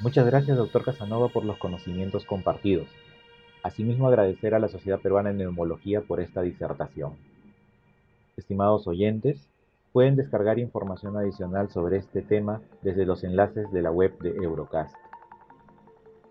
Muchas 0.00 0.24
gracias, 0.24 0.56
doctor 0.56 0.84
Casanova, 0.84 1.28
por 1.28 1.44
los 1.44 1.58
conocimientos 1.58 2.24
compartidos. 2.24 2.86
Asimismo, 3.62 4.08
agradecer 4.08 4.54
a 4.54 4.58
la 4.58 4.68
Sociedad 4.68 5.00
Peruana 5.00 5.30
de 5.30 5.36
Neumología 5.36 6.00
por 6.00 6.20
esta 6.20 6.40
disertación. 6.40 7.12
Estimados 8.38 8.86
oyentes, 8.86 9.50
pueden 9.92 10.16
descargar 10.16 10.58
información 10.58 11.16
adicional 11.16 11.68
sobre 11.70 11.98
este 11.98 12.22
tema 12.22 12.62
desde 12.82 13.04
los 13.04 13.22
enlaces 13.24 13.70
de 13.70 13.82
la 13.82 13.90
web 13.90 14.16
de 14.20 14.30
Eurocast. 14.30 14.94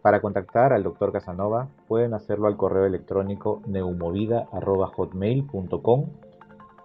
Para 0.07 0.21
contactar 0.21 0.71
al 0.71 0.83
doctor 0.83 1.11
Casanova, 1.11 1.67
pueden 1.89 2.13
hacerlo 2.13 2.47
al 2.47 2.55
correo 2.55 2.85
electrónico 2.85 3.61
neumovida.hotmail.com 3.67 6.05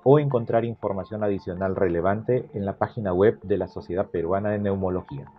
o 0.02 0.18
encontrar 0.18 0.64
información 0.64 1.22
adicional 1.22 1.76
relevante 1.76 2.48
en 2.52 2.66
la 2.66 2.78
página 2.78 3.12
web 3.12 3.38
de 3.42 3.58
la 3.58 3.68
Sociedad 3.68 4.08
Peruana 4.08 4.50
de 4.50 4.58
Neumología. 4.58 5.30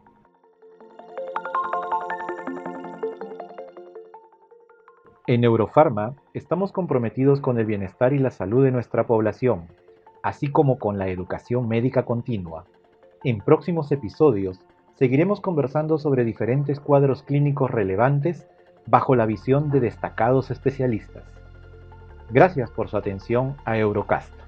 En 5.27 5.43
Eurofarma 5.43 6.15
estamos 6.33 6.71
comprometidos 6.71 7.41
con 7.41 7.59
el 7.59 7.65
bienestar 7.65 8.13
y 8.13 8.19
la 8.19 8.31
salud 8.31 8.63
de 8.63 8.71
nuestra 8.71 9.07
población, 9.07 9.67
así 10.21 10.49
como 10.49 10.79
con 10.79 10.97
la 10.97 11.09
educación 11.09 11.67
médica 11.67 12.05
continua. 12.05 12.63
En 13.25 13.41
próximos 13.41 13.91
episodios 13.91 14.61
seguiremos 14.95 15.41
conversando 15.41 15.97
sobre 15.97 16.23
diferentes 16.23 16.79
cuadros 16.79 17.23
clínicos 17.23 17.71
relevantes 17.71 18.47
bajo 18.85 19.15
la 19.15 19.25
visión 19.25 19.71
de 19.71 19.79
destacados 19.79 20.51
especialistas. 20.51 21.23
Gracias 22.29 22.69
por 22.71 22.89
su 22.89 22.97
atención 22.97 23.55
a 23.65 23.77
Eurocast. 23.77 24.42